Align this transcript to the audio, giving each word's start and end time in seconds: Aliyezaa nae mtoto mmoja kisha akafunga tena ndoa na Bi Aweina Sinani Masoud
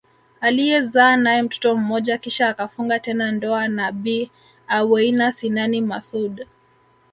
Aliyezaa 0.41 1.17
nae 1.17 1.41
mtoto 1.41 1.75
mmoja 1.77 2.17
kisha 2.17 2.49
akafunga 2.49 2.99
tena 2.99 3.31
ndoa 3.31 3.67
na 3.67 3.91
Bi 3.91 4.31
Aweina 4.67 5.31
Sinani 5.31 5.81
Masoud 5.81 6.47